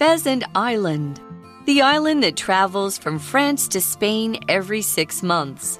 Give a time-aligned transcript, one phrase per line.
[0.00, 1.20] Pheasant Island,
[1.66, 5.78] the island that travels from France to Spain every six months.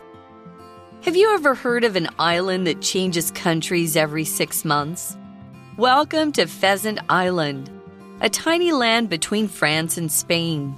[1.04, 5.17] Have you ever heard of an island that changes countries every six months?
[5.79, 7.71] Welcome to Pheasant Island,
[8.21, 10.76] a tiny land between France and Spain.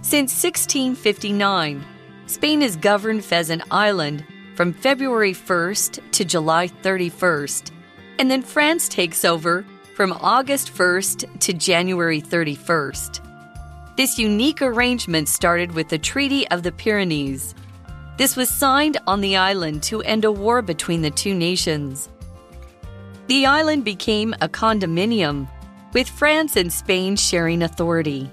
[0.00, 1.84] Since 1659,
[2.24, 7.70] Spain has governed Pheasant Island from February 1st to July 31st,
[8.18, 9.66] and then France takes over
[9.96, 13.20] from August 1st to January 31st.
[13.96, 17.54] This unique arrangement started with the Treaty of the Pyrenees.
[18.18, 22.10] This was signed on the island to end a war between the two nations.
[23.28, 25.48] The island became a condominium,
[25.94, 28.30] with France and Spain sharing authority.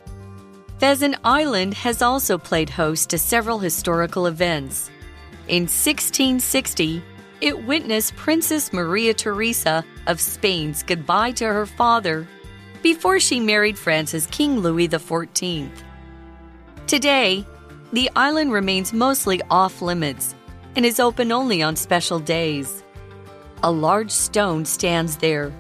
[0.80, 4.92] Pheasant Island has also played host to several historical events.
[5.48, 7.02] In 1660,
[7.40, 12.28] it witnessed Princess Maria Theresa of Spain's goodbye to her father
[12.82, 15.70] before she married France's King Louis XIV.
[16.88, 17.46] Today,
[17.94, 20.36] the island remains mostly off limits
[20.76, 22.84] and is open only on special days.
[23.64, 25.54] A large stone stands there,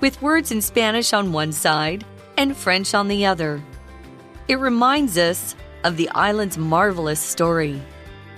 [0.00, 2.04] with words in Spanish on one side
[2.36, 3.62] and French on the other.
[4.48, 5.54] It reminds us
[5.84, 7.82] of the island's marvelous story.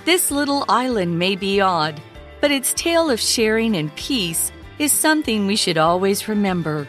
[0.05, 2.01] This little island may be odd
[2.43, 6.87] but its tale of sharing and peace is something we should always remember.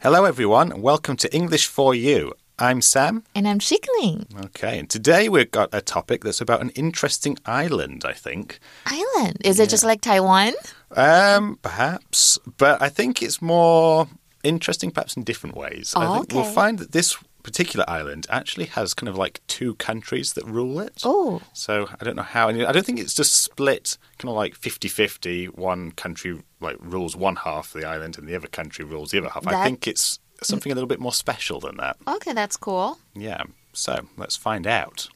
[0.00, 2.32] Hello, everyone, and welcome to English for You.
[2.58, 3.22] I'm Sam.
[3.34, 4.26] And I'm Shikling.
[4.46, 8.58] Okay, and today we've got a topic that's about an interesting island, I think.
[8.86, 9.38] Island?
[9.44, 10.52] Is it just like Taiwan?
[10.96, 14.08] Um, perhaps, but I think it's more
[14.42, 15.94] interesting, perhaps in different ways.
[15.96, 19.74] I Oh, think we'll find that this particular island actually has kind of like two
[19.76, 21.02] countries that rule it.
[21.04, 21.42] Oh.
[21.52, 22.48] So I don't know how.
[22.48, 25.46] I don't think it's just split kind of like 50 50.
[25.46, 29.18] One country like rules one half of the island and the other country rules the
[29.18, 29.46] other half.
[29.46, 31.96] I think it's something a little bit more special than that.
[32.06, 32.98] Okay, that's cool.
[33.14, 33.42] Yeah.
[33.72, 35.08] So let's find out.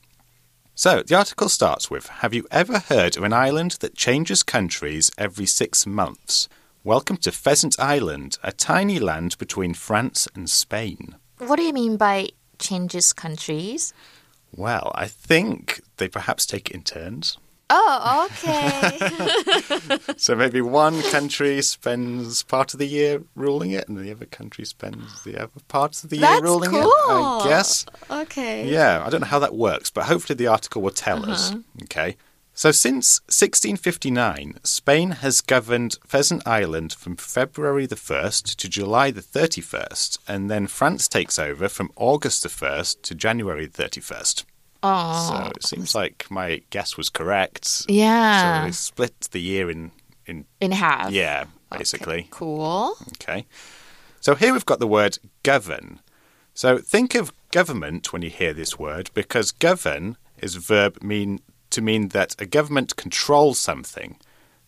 [0.74, 5.10] So the article starts with Have you ever heard of an island that changes countries
[5.16, 6.48] every six months?
[6.84, 11.16] Welcome to Pheasant Island, a tiny land between France and Spain.
[11.38, 13.92] What do you mean by changes countries?
[14.56, 17.38] Well, I think they perhaps take it in turns.
[17.68, 18.98] Oh, okay.
[20.18, 24.64] So maybe one country spends part of the year ruling it, and the other country
[24.64, 26.80] spends the other parts of the year That's ruling it.
[26.80, 26.92] cool.
[27.08, 27.86] I guess.
[28.10, 28.68] okay.
[28.68, 31.32] Yeah, I don't know how that works, but hopefully the article will tell uh-huh.
[31.32, 31.54] us.
[31.84, 32.16] Okay.
[32.58, 39.20] So since 1659, Spain has governed Pheasant Island from February the 1st to July the
[39.20, 44.44] 31st, and then France takes over from August the 1st to January the 31st.
[44.82, 45.28] Oh.
[45.28, 47.84] So it seems like my guess was correct.
[47.90, 48.62] Yeah.
[48.62, 49.90] So they split the year in
[50.24, 51.10] in In half.
[51.10, 52.28] yeah, basically.
[52.30, 52.94] Cool.
[53.16, 53.44] Okay.
[54.20, 56.00] So here we've got the word govern.
[56.54, 61.40] So think of government when you hear this word because govern is verb mean
[61.70, 64.18] to mean that a government controls something.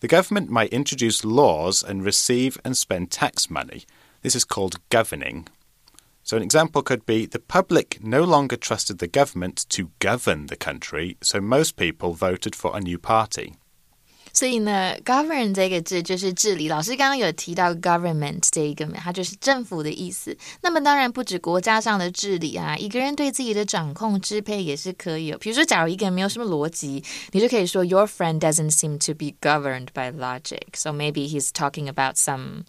[0.00, 3.84] The government might introduce laws and receive and spend tax money.
[4.22, 5.48] This is called governing.
[6.22, 10.56] So an example could be the public no longer trusted the government to govern the
[10.56, 13.54] country, so most people voted for a new party.
[14.38, 16.68] 所以呢，govern 这个字就是治理。
[16.68, 20.36] 老师刚刚有提到 government 这一个嘛，它就是政府的意思。
[20.60, 25.38] 那么当然不止国家上的治理啊，一个人对自己的掌控支配也是可以哦。
[25.40, 30.68] 比如说，假如一个人没有什么逻辑，你就可以说 Your friend doesn't seem to be governed by logic.
[30.74, 32.62] So maybe he's talking about some.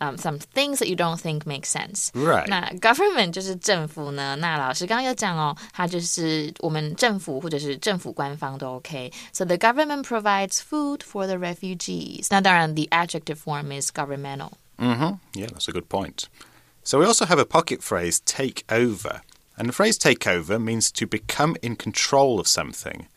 [0.00, 2.10] Um, some things that you don't think make sense.
[2.14, 2.46] Right.
[2.48, 4.36] 那 government 就是政府呢。
[4.36, 12.26] 那老师刚刚有讲哦，它就是我们政府或者是政府官方都 OK。So the government provides food for the refugees.
[12.30, 14.52] 那当然，the adjective form is governmental.
[14.78, 16.28] hmm Yeah, that's a good point.
[16.84, 19.22] So we also have a pocket phrase, take over.
[19.56, 23.08] And the phrase take over means to become in control of something.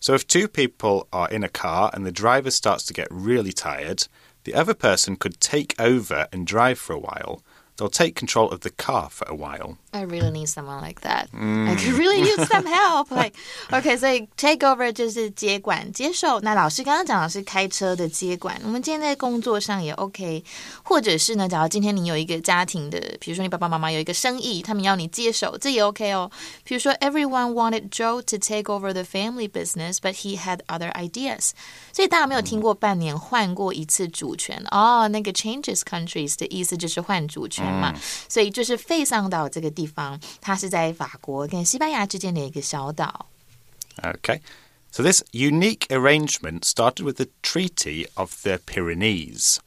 [0.00, 3.52] So if two people are in a car and the driver starts to get really
[3.52, 4.08] tired,
[4.49, 7.43] the other person could take over and drive for a while.
[7.78, 9.78] They'll take control of the car for a while.
[9.90, 11.26] I really need someone like that.
[11.34, 13.10] I could really use some help.
[13.10, 13.34] Like,
[13.72, 16.38] OK，所以 take over 就是接管、接受。
[16.40, 20.44] 那老师刚刚讲的是开车的接管，我们今天在工作上也 OK，
[20.84, 26.30] 或者是呢，假如今天你有一个家庭的，比如说你爸爸妈妈有一个生意，他们要你接手，这也 OK 哦。
[26.62, 31.50] 比如说，Everyone wanted Joe to take over the family business, but he had other ideas。
[31.92, 34.64] 所以大家有没有听过半年换过一次主权？
[34.70, 37.94] 哦，那个 changes countries 的意思就是换主权 嘛。
[38.28, 43.26] 所以就是费桑岛这个地方，它是在法国跟西班牙之间的一个小岛。
[43.98, 44.40] Okay.
[44.90, 49.58] So this unique arrangement started with the Treaty of the Pyrenees.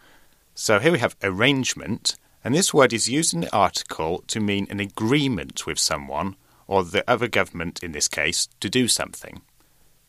[0.55, 4.67] So here we have arrangement, and this word is used in the article to mean
[4.69, 6.35] an agreement with someone
[6.65, 9.41] or the other government in this case to do something.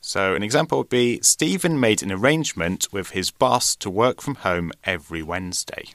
[0.00, 4.36] So, an example would be Stephen made an arrangement with his boss to work from
[4.36, 5.88] home every Wednesday.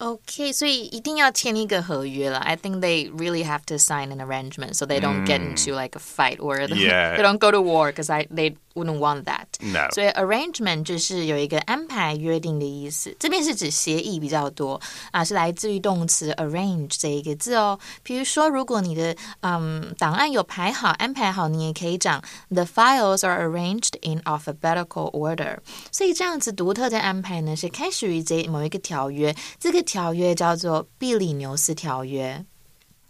[0.00, 2.38] Okay, 所以一定要签一个合约了。
[2.40, 6.00] I think they really have to sign an arrangement so they don't get into like a
[6.00, 7.16] fight or the, Yeah.
[7.16, 9.46] they don't go to war because I they wouldn't want that.
[9.58, 9.88] No.
[9.92, 13.16] 所以 arrangement 就是有一个安排、约定的意思。
[13.18, 14.78] 这边是指协议比较多
[15.12, 17.78] 啊，是来自于动词 arrange 这一个字哦。
[18.02, 25.56] 比如说，如果你的嗯档案有排好、安排好，你也可以讲 the files are arranged in alphabetical order。
[25.90, 32.44] 所以这样子独特的安排呢，是开始于这某一个条约，这个 条约叫做比利牛斯条约。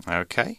[0.07, 0.59] Okay.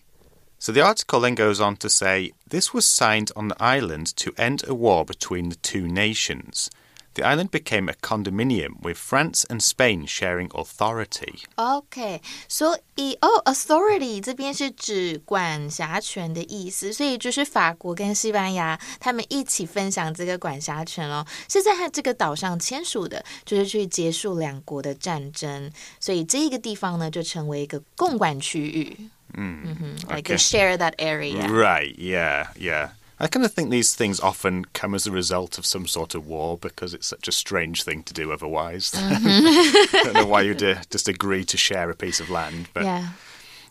[0.60, 4.32] So the article then goes on to say this was signed on the island to
[4.38, 6.70] end a war between the two nations.
[7.16, 11.46] The island became a condominium with France and Spain sharing authority.
[11.56, 28.96] OK，所以哦，authority 这边是指管辖权的意思，所以就是法国跟西班牙他们一起分享这个管辖权哦，是在它这个岛上签署的，就是去结束两国的战争，所以这一个地方呢就成为一个共管区域。
[29.34, 30.38] 嗯哼，like okay.
[30.38, 31.48] they share that area。
[31.50, 32.92] Right, yeah, yeah.
[33.23, 36.27] I kind of think these things often come as a result of some sort of
[36.27, 38.91] war because it's such a strange thing to do otherwise.
[38.97, 42.69] I don't know why you'd uh, just agree to share a piece of land.
[42.75, 43.11] But Yeah.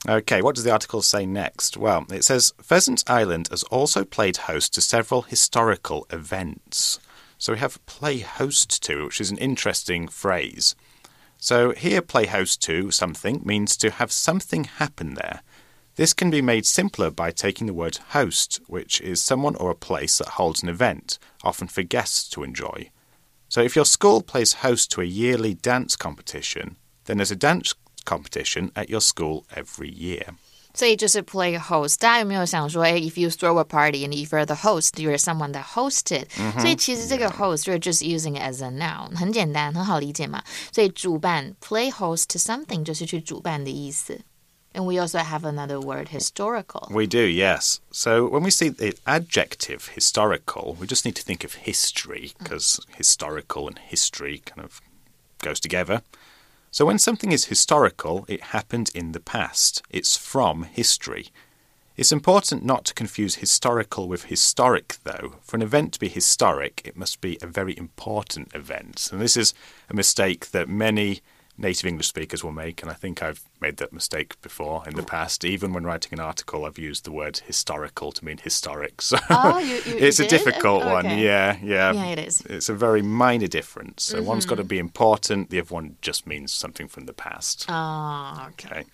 [0.07, 1.75] Okay, what does the article say next?
[1.75, 7.01] Well, it says Pheasant Island has also played host to several historical events.
[7.37, 10.75] So we have play host to, which is an interesting phrase.
[11.37, 15.41] So here, play host to something means to have something happen there.
[16.00, 19.74] This can be made simpler by taking the word host, which is someone or a
[19.74, 22.90] place that holds an event, often for guests to enjoy.
[23.48, 26.76] So if your school plays host to a yearly dance competition,
[27.06, 27.72] then there's a dance
[28.04, 30.34] competition at your school every year.
[30.74, 31.96] 所以就是 play host。
[31.98, 36.26] 大家有没有想说，哎，if you throw a party and if you're the host, you're someone that hosted、
[36.60, 40.44] 所以其实这个 host you're just using it as a noun，很简单，很好理解嘛。
[40.70, 44.20] 所以主办 play host to something 就是去主办的意思。
[44.73, 46.87] And we also have another word, historical.
[46.89, 47.81] We do, yes.
[47.91, 52.37] So when we see the adjective historical, we just need to think of history mm.
[52.39, 54.81] because historical and history kind of
[55.39, 56.03] goes together.
[56.71, 59.81] So when something is historical, it happened in the past.
[59.89, 61.27] It's from history.
[61.97, 65.35] It's important not to confuse historical with historic, though.
[65.43, 69.09] For an event to be historic, it must be a very important event.
[69.11, 69.53] And this is
[69.89, 71.19] a mistake that many
[71.57, 75.03] native English speakers will make, and I think I've made that mistake before in the
[75.03, 75.43] past.
[75.45, 79.01] Even when writing an article, I've used the word historical to mean historic.
[79.11, 80.29] So Oh, you- you- you it's a did?
[80.29, 80.91] difficult Okay.
[80.91, 81.05] one.
[81.17, 81.91] Yeah, yeah.
[81.91, 82.41] Yeah, it is.
[82.41, 84.03] It's a very minor difference.
[84.05, 84.67] So one's got to Mm-hmm.
[84.67, 87.65] be important, the other one just means something from the past.
[87.69, 88.85] Ah, Okay.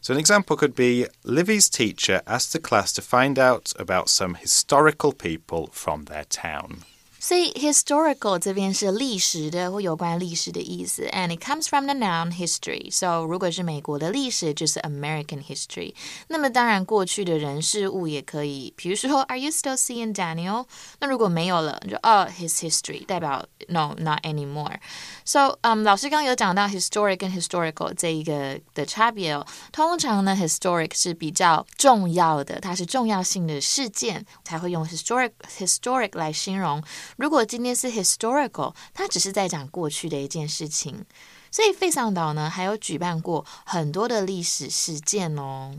[0.00, 4.34] So an example could be Livy's teacher asked the class to find out about some
[4.34, 6.84] historical people from their town.
[7.23, 12.89] 所以 historical 这边是历史的或有关历史的意思，and it comes from the noun history.
[12.89, 15.93] So 如果是美国的历史，就是 American history。
[16.29, 20.65] 那么当然，过去的人事物也可以，比如说 Are you still seeing Daniel？
[21.01, 29.45] 那如果没有了，你就哦 his history 代表 no not anymore。So 嗯、老师刚刚有讲到 historic 跟 historical 这一个的差别哦。
[29.73, 36.81] 通常呢，historic 是比较重要的，它是重要性的事件才会用 historic historic 来形容。
[37.16, 41.04] 如果今天是 historical，它只是在讲过去的一件事情。
[41.50, 45.76] 所以费桑岛呢，还有举办过很多的历史事件哦。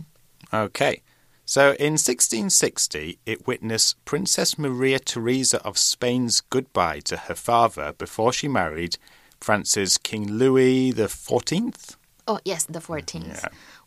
[0.51, 1.01] Okay.
[1.47, 8.31] So in 1660, it witnessed Princess Maria Theresa of Spain's goodbye to her father before
[8.31, 8.95] she married
[9.39, 11.73] France's King Louis XIV.
[12.27, 13.39] Oh 哦、oh,，yes，the fourteenth。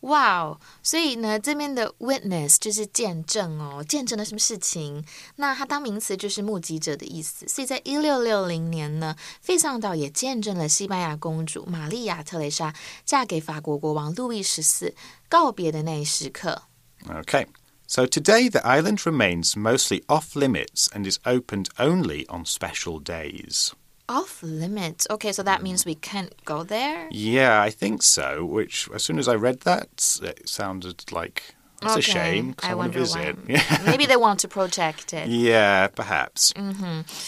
[0.02, 5.04] 哇哦，所以呢，这边的 mm, witness 就是见证哦，见证了什么事情？
[5.36, 7.48] 那它当名词就是目击者的意思。
[7.48, 12.72] 所以在一六六零年呢，费桑岛也见证了西班牙公主玛丽亚·特蕾莎
[13.04, 14.94] 嫁给法国国王路易十四
[15.28, 16.62] 告别的那一时刻。
[17.08, 17.46] Okay.
[17.90, 23.72] So today the island remains mostly off limits and is opened only on special days
[24.09, 25.07] Off limits.
[25.09, 27.07] Okay, so that means we can't go there.
[27.11, 28.43] Yeah, I think so.
[28.45, 32.69] Which, as soon as I read that, it sounded like it's a Okay, shame 'cause
[32.69, 33.37] I, I want to wonder visit.
[33.47, 33.85] why.
[33.85, 35.27] Maybe they want to protect it.
[35.29, 36.51] yeah, perhaps.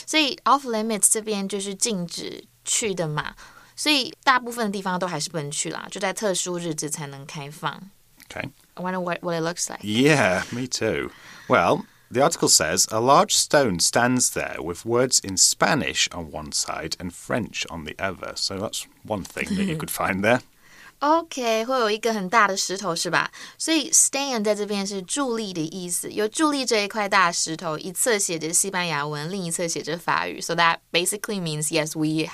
[0.05, 3.35] 所以 off limits 这边就是禁止去的嘛，
[3.77, 7.89] 所以大部分的地方都还是不能去啦，就在特殊日子才能开放。
[8.29, 8.49] Okay.
[8.73, 9.79] I wonder what what it looks like.
[9.81, 11.11] Yeah, me too.
[11.47, 16.51] Well, the article says a large stone stands there with words in Spanish on one
[16.51, 18.33] side and French on the other.
[18.35, 20.41] So that's one thing that you could find there.
[20.99, 23.29] OK，会有一个很大的石头是吧？
[23.57, 30.39] 所以 stand 在这边是伫立的意思，有伫立这一块大石头，一侧写着西班牙文，另一侧写着法语。
[30.39, 32.29] So that basically means yes, we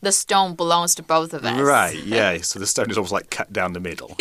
[0.00, 1.60] the stone belongs to both of us.
[1.60, 2.40] Right, yeah.
[2.40, 4.14] So the stone is almost like cut down the middle.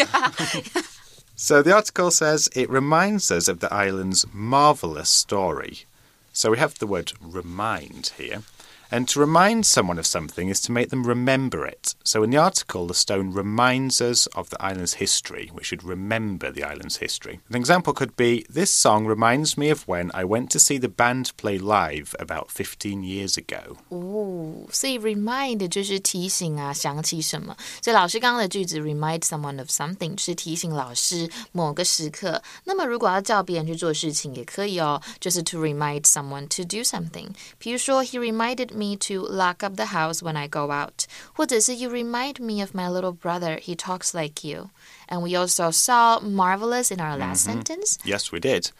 [1.40, 5.84] So the article says it reminds us of the island's marvellous story.
[6.32, 8.42] So we have the word remind here.
[8.91, 11.95] And to remind someone of something is to make them remember it.
[12.03, 15.49] So in the article, the stone reminds us of the island's history.
[15.51, 17.39] We should remember the island's history.
[17.49, 20.89] An example could be This song reminds me of when I went to see the
[20.89, 23.77] band play live about 15 years ago.
[23.89, 27.57] 哦，所以 remind 就是提醒啊，想起什么。
[27.81, 32.39] 所以老师刚刚的句子 remind someone of something 是提醒老师某个时刻。
[32.65, 37.29] 那么如果要叫别人去做事情也可以哦，就是 to remind someone to do something。
[37.57, 42.73] 比如说，He reminded me to lock up the house when I go out，或者是 You remind me of
[42.73, 43.59] my little brother.
[43.59, 44.69] He talks like you.
[45.07, 47.97] And we also saw marvelous in our last sentence.
[48.03, 48.71] Yes, we did.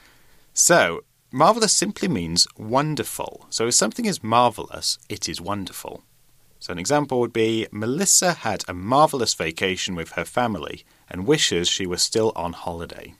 [0.53, 1.01] So,
[1.31, 3.47] marvellous simply means wonderful.
[3.49, 6.03] So, if something is marvellous, it is wonderful.
[6.59, 11.67] So, an example would be Melissa had a marvellous vacation with her family and wishes
[11.67, 13.13] she was still on holiday.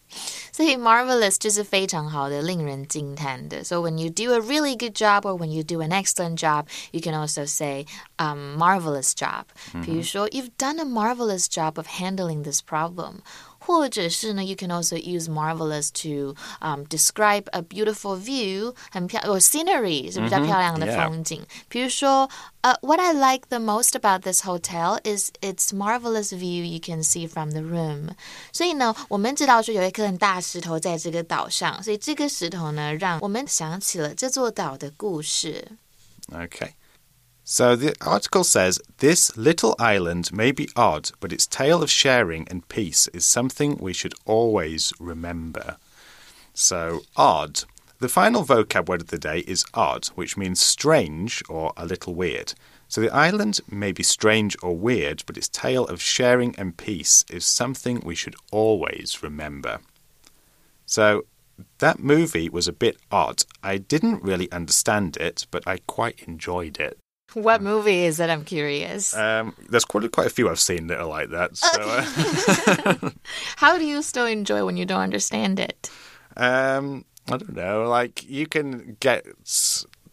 [0.51, 3.63] 所以 marvelous 就是非常好的，令人惊叹的。
[3.63, 7.01] So when you do a really good job or when you do an excellent job, you
[7.01, 7.85] can also say
[8.17, 9.45] um, marvelous job.
[9.83, 13.21] 比如说，You've done a marvelous job of handling this problem.
[13.67, 21.07] 或者是呢，you can also use marvelous to um, describe a beautiful view，很漂 or scenery 是比较漂亮的 yeah.
[21.07, 21.41] 风景。
[21.69, 22.29] 比如说，
[22.61, 27.51] 呃、what I like the most about this hotel is its marvelous view you can see from
[27.51, 28.09] the room。
[28.51, 35.65] 所以呢，我们知道说有一颗很大石头在这个岛上，所以这个石头呢，让我们想起了这座岛的故事。
[36.29, 36.71] Okay.
[37.50, 42.46] So the article says this little island may be odd, but its tale of sharing
[42.48, 45.78] and peace is something we should always remember.
[46.52, 47.60] So, odd.
[48.00, 52.14] The final vocab word of the day is odd, which means strange or a little
[52.14, 52.52] weird.
[52.86, 57.24] So the island may be strange or weird, but its tale of sharing and peace
[57.30, 59.78] is something we should always remember.
[60.84, 61.24] So
[61.78, 63.44] that movie was a bit odd.
[63.62, 66.98] I didn't really understand it, but I quite enjoyed it.
[67.34, 68.30] What movie is it?
[68.30, 69.14] I'm curious.
[69.14, 71.56] Um, there's quite quite a few I've seen that are like that.
[71.56, 73.10] So, uh,
[73.56, 75.90] How do you still enjoy when you don't understand it?
[76.36, 77.88] um, I don't know.
[77.88, 79.26] Like you can get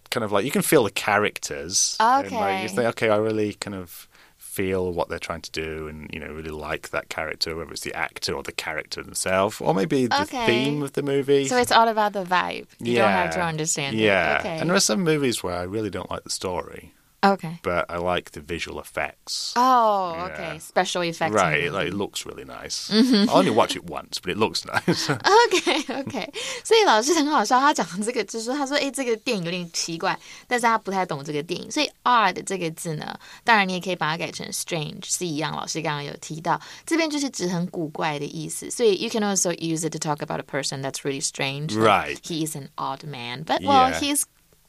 [0.09, 1.95] kind of like you can feel the characters.
[1.99, 2.63] And, like, Okay.
[2.63, 4.07] you think, okay, I really kind of
[4.37, 7.81] feel what they're trying to do, and you know, really like that character, whether it's
[7.81, 10.45] the actor or the character themselves, or maybe the Okay.
[10.45, 11.47] theme of the movie.
[11.47, 12.67] So it's all about the vibe.
[12.79, 14.35] You don't have to understand yeah.
[14.37, 14.39] it.
[14.39, 14.57] Okay.
[14.59, 16.93] And there are some movies where I really don't like the story,
[17.24, 17.58] okay.
[17.62, 19.52] but I like the visual effects.
[19.54, 20.24] Oh, Yeah.
[20.32, 20.58] okay.
[20.58, 21.34] Special effects.
[21.34, 21.66] Right, movie.
[21.66, 22.90] it, like, it looks really nice.
[22.90, 25.10] I only watch it once, but it looks nice.
[25.10, 26.32] OK OK，
[26.64, 35.54] 所以老师很好笑，他讲这个就是说，他说，哎，这个电影有点奇怪，但是他不太懂这个电影，所以 odd 这个字呢，当然你也可以把它改成 strange，是一样。
[35.54, 41.74] 老师刚刚有提到，这边就是指很古怪的意思，所以 you can also use it to talk about a person that's really strange.
[41.74, 42.18] like, Right.
[42.22, 44.00] He is an odd man, but well, Yeah.
[44.00, 44.22] he's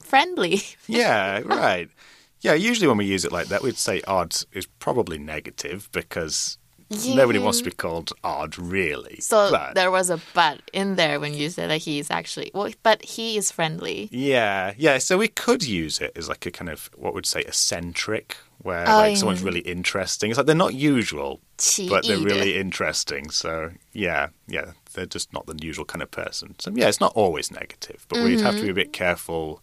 [0.04, 0.64] friendly.
[0.88, 1.88] yeah, right.
[2.47, 6.59] Yeah, usually when we use it like that, we'd say odd is probably negative because
[7.09, 9.19] nobody wants to be called odd, really.
[9.19, 9.75] So but.
[9.75, 13.37] there was a but in there when you said that he's actually, well, but he
[13.37, 14.09] is friendly.
[14.13, 14.99] Yeah, yeah.
[14.99, 18.87] So we could use it as like a kind of what would say eccentric, where
[18.87, 20.31] like oh, someone's really interesting.
[20.31, 21.41] It's like they're not usual,
[21.89, 23.31] but they're really interesting.
[23.31, 26.55] So yeah, yeah, they're just not the usual kind of person.
[26.61, 28.29] So yeah, it's not always negative, but mm -hmm.
[28.29, 29.05] we'd have to be a bit mm-hmm.
[29.05, 29.63] careful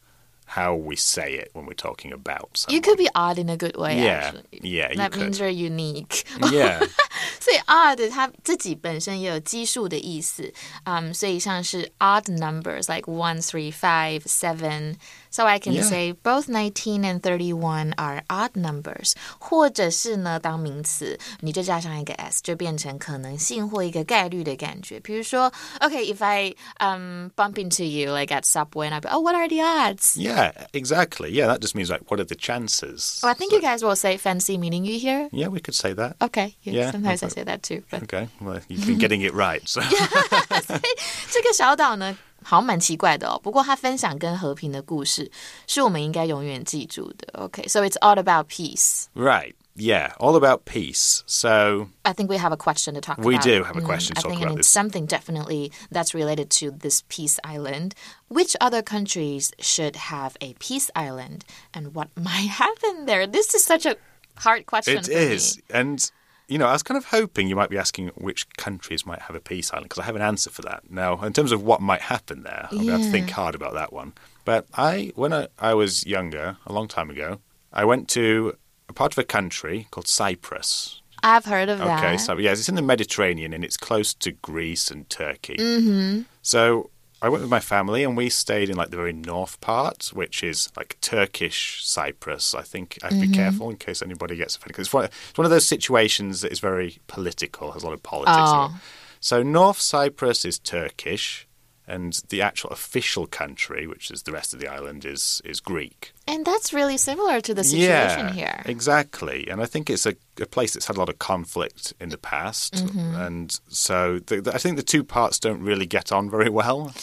[0.53, 2.75] how we say it when we're talking about someone.
[2.75, 4.01] You could be odd in a good way.
[4.03, 4.45] Yeah, actually.
[4.63, 5.21] yeah, you That could.
[5.23, 6.25] means you're unique.
[6.51, 6.79] yeah.
[7.39, 10.53] 所以 odd 它自己本身也有基数的意思，
[10.85, 14.97] 嗯、所以像是 odd numbers like one, three, five, seven.
[15.33, 15.83] So I can Yeah.
[15.83, 19.13] say both nineteen and thirty-one are odd numbers.
[19.39, 24.99] 或者是呢，当名词你就加上一个 s，就变成可能性或一个概率的感觉。
[25.01, 29.47] 比如说，Okay, if I um bump into you like at subway and I be, oh, what are
[29.49, 30.17] the odds?
[30.17, 31.31] Yeah, exactly.
[31.31, 33.21] Yeah, that just means like, what are the chances?
[33.23, 35.29] Oh, I think you guys will say fancy meeting you here.
[35.31, 36.17] Yeah, we could say that.
[36.23, 37.35] Okay, yeah, Yeah, sometimes I okay.
[37.35, 37.83] say that too.
[37.91, 39.61] But Okay, well, you've been getting it right.
[39.69, 39.83] So.
[41.31, 43.39] 这个小岛呢， 好像蛮奇怪的哦。
[43.43, 45.31] 不过他分享跟和平的故事，
[45.67, 47.29] 是我们应该永远记住的。
[47.35, 49.05] OK，so、it's all about peace。
[49.15, 49.55] right.
[49.77, 51.23] yeah, all about peace.
[51.27, 53.45] So I think we have a question to talk We about.
[53.45, 54.67] do have a question to I talk think about and this.
[54.67, 57.95] it's something definitely that's related to this peace island.
[58.29, 63.27] Which other countries should have a peace island and what might happen there?
[63.27, 63.97] This is such a
[64.37, 64.99] hard question.
[64.99, 65.63] it for is, me.
[65.71, 66.11] and
[66.54, 69.36] you know, I was kind of hoping you might be asking which countries might have
[69.36, 70.84] a peace island because I have an answer for that.
[70.88, 73.56] Now, in terms of what might happen there, I'm going to have to think hard
[73.56, 74.14] about that one.
[74.46, 77.40] But I, when I, I was younger, a long time ago,
[77.74, 78.56] I went to
[78.88, 81.02] a part of a country called Cyprus.
[81.24, 82.04] I've heard of that.
[82.04, 85.56] Okay, so yes, it's in the Mediterranean and it's close to Greece and Turkey.
[85.56, 86.22] Mm-hmm.
[86.44, 86.92] So
[87.24, 90.44] I went with my family and we stayed in like the very north part, which
[90.44, 92.54] is like Turkish Cyprus.
[92.54, 93.32] I think I'd be mm-hmm.
[93.34, 96.52] careful in case anybody gets offended because it's one, it's one of those situations that
[96.52, 98.36] is very political, has a lot of politics.
[98.36, 98.66] in Oh.
[98.76, 98.82] it.
[99.22, 101.48] So North Cyprus is Turkish.
[101.86, 106.14] And the actual official country, which is the rest of the island, is is Greek.
[106.28, 108.62] And that's really similar to the situation here.
[108.66, 109.50] Exactly.
[109.50, 112.18] And I think it's a, a place that's had a lot of conflict in the
[112.18, 112.76] past.
[112.76, 113.16] Mm-hmm.
[113.16, 116.94] And so the, the, I think the two parts don't really get on very well.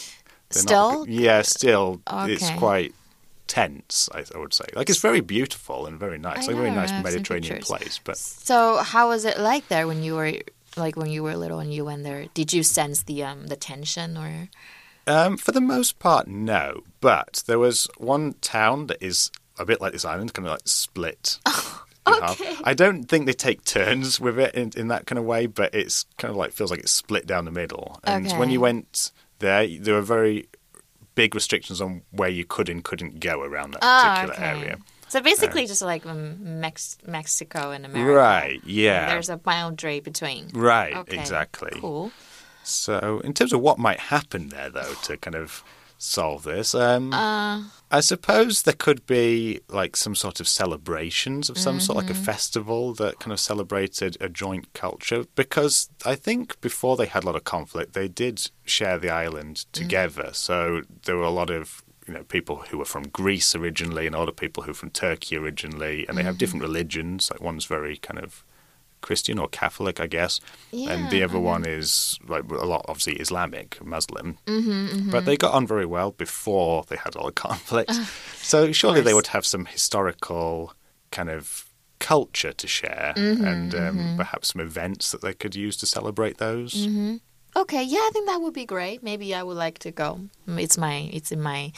[0.49, 0.99] They're Still?
[0.99, 2.01] Not, yeah, still.
[2.09, 2.93] It's quite
[3.47, 4.65] tense, I, I would say.
[4.75, 6.45] Like, it's very beautiful and very nice.
[6.45, 7.99] I like, a very nice I have some Mediterranean place.
[8.03, 10.33] But So how was it like there when you were
[10.77, 12.25] like when you were little and you went there?
[12.33, 14.49] Did you sense the um the tension or
[15.07, 16.83] Um, for the most part, no.
[17.01, 20.61] But there was one town that is a bit like this island, kind of like
[20.67, 21.39] split.
[22.07, 22.55] in okay.
[22.63, 25.73] I don't think they take turns with it in, in that kind of way, but
[25.75, 27.99] it's kind of like feels like it's split down the middle.
[28.03, 30.47] And when you went there, there were very
[31.15, 34.77] big restrictions on where you could and couldn't go around that Ah, particular area.
[35.11, 38.13] So basically, just like Mex- Mexico and America.
[38.13, 39.07] Right, yeah.
[39.09, 40.47] There's a boundary between.
[40.53, 41.71] Right, Okay, exactly.
[41.81, 42.11] Cool.
[42.63, 45.63] So, in terms of what might happen there, though, to kind of
[45.97, 51.57] solve this, um, Uh, I suppose there could be like some sort of celebrations of
[51.57, 52.21] some sort, like Mm-hmm.
[52.21, 55.25] a festival that kind of celebrated a joint culture.
[55.35, 59.55] Because I think before they had a lot of conflict, they did share the island
[59.57, 59.71] Mm.
[59.73, 60.29] together.
[60.31, 64.15] So there were a lot of you know people who were from Greece originally, and
[64.15, 66.37] of people who were from Turkey originally, and they have Mm-hmm.
[66.37, 67.31] different religions.
[67.31, 68.43] Like one's very kind of
[68.99, 70.41] Christian or Catholic, I guess,
[70.73, 74.37] and the Yeah, other one is like a lot obviously Islamic, Muslim.
[74.45, 77.93] Mm-hmm, But they got on very well before they had all the conflict.
[78.35, 80.73] so surely they would have some historical
[81.11, 81.65] kind of
[81.99, 86.37] culture to share Mm-hmm, and um, perhaps some events that they could use to celebrate
[86.39, 86.89] those.
[87.54, 87.60] Mm-hmm.
[87.62, 89.02] okay, yeah, I think that would be great.
[89.02, 90.20] Maybe I would like to go.
[90.48, 91.72] Mm, It's my, it's in my,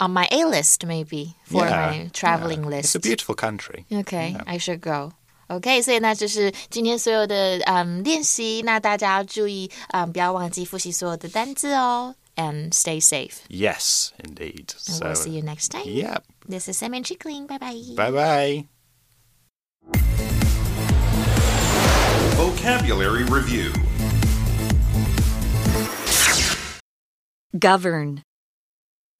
[0.00, 2.70] on my A list maybe for Yeah, my traveling yeah.
[2.70, 2.84] list.
[2.84, 3.84] It's a beautiful country.
[3.92, 5.12] Okay, I should go.
[5.48, 8.62] OK，所以那就是今天所有的嗯练习。
[8.64, 12.14] 那大家要注意，嗯，不要忘记复习所有的单字哦。
[12.34, 13.40] And stay safe.
[13.50, 14.68] Yes, indeed.
[14.68, 15.84] And So, we'll see you next time.
[15.84, 16.20] yeah.
[16.48, 17.46] This is Sam and Chickling.
[17.46, 17.94] Bye bye.
[17.94, 18.64] Bye bye.
[22.36, 23.72] Vocabulary Review
[27.57, 28.23] Govern.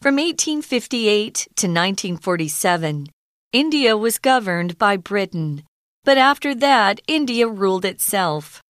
[0.01, 3.07] From 1858 to 1947,
[3.53, 5.63] India was governed by Britain,
[6.03, 8.61] but after that, India ruled itself.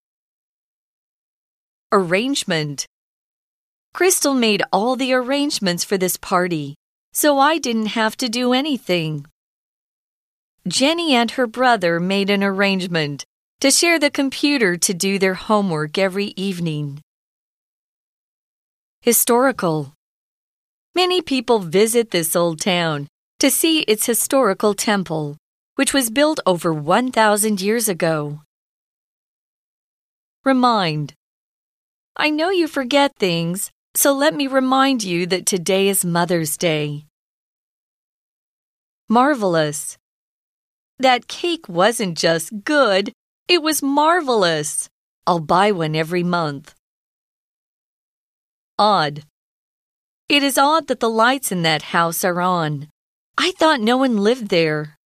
[1.91, 2.85] Arrangement.
[3.95, 6.75] Crystal made all the arrangements for this party,
[7.11, 9.25] so I didn't have to do anything.
[10.67, 13.25] Jenny and her brother made an arrangement
[13.59, 17.01] to share the computer to do their homework every evening.
[19.07, 19.93] Historical.
[20.93, 23.07] Many people visit this old town
[23.39, 25.37] to see its historical temple,
[25.75, 28.41] which was built over 1,000 years ago.
[30.43, 31.13] Remind.
[32.17, 37.05] I know you forget things, so let me remind you that today is Mother's Day.
[39.07, 39.97] Marvelous.
[40.99, 43.13] That cake wasn't just good,
[43.47, 44.89] it was marvelous.
[45.25, 46.75] I'll buy one every month.
[48.78, 49.22] Odd.
[50.28, 52.88] It is odd that the lights in that house are on.
[53.36, 54.96] I thought no one lived there.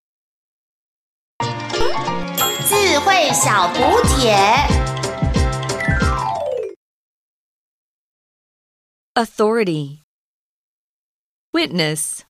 [2.69, 4.35] 智慧小补帖。
[9.14, 10.03] Authority.
[11.53, 12.25] Witness.